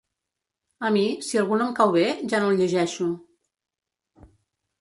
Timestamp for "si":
1.27-1.41